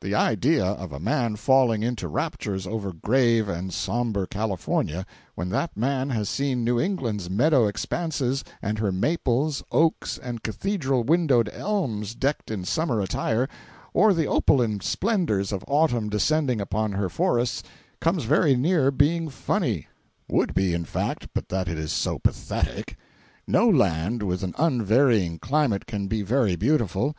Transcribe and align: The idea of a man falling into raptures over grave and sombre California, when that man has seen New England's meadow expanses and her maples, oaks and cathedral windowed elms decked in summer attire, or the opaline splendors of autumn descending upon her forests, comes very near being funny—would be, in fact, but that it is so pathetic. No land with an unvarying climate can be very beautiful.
The 0.00 0.12
idea 0.12 0.64
of 0.64 0.90
a 0.90 0.98
man 0.98 1.36
falling 1.36 1.84
into 1.84 2.08
raptures 2.08 2.66
over 2.66 2.92
grave 2.92 3.48
and 3.48 3.72
sombre 3.72 4.26
California, 4.26 5.06
when 5.36 5.50
that 5.50 5.76
man 5.76 6.10
has 6.10 6.28
seen 6.28 6.64
New 6.64 6.80
England's 6.80 7.30
meadow 7.30 7.68
expanses 7.68 8.42
and 8.60 8.80
her 8.80 8.90
maples, 8.90 9.62
oaks 9.70 10.18
and 10.20 10.42
cathedral 10.42 11.04
windowed 11.04 11.48
elms 11.52 12.16
decked 12.16 12.50
in 12.50 12.64
summer 12.64 13.00
attire, 13.00 13.48
or 13.94 14.12
the 14.12 14.26
opaline 14.26 14.80
splendors 14.80 15.52
of 15.52 15.64
autumn 15.68 16.08
descending 16.10 16.60
upon 16.60 16.90
her 16.90 17.08
forests, 17.08 17.62
comes 18.00 18.24
very 18.24 18.56
near 18.56 18.90
being 18.90 19.28
funny—would 19.28 20.54
be, 20.54 20.74
in 20.74 20.84
fact, 20.86 21.28
but 21.34 21.50
that 21.50 21.68
it 21.68 21.78
is 21.78 21.92
so 21.92 22.18
pathetic. 22.18 22.96
No 23.46 23.68
land 23.68 24.24
with 24.24 24.42
an 24.42 24.56
unvarying 24.58 25.38
climate 25.38 25.86
can 25.86 26.08
be 26.08 26.22
very 26.22 26.56
beautiful. 26.56 27.14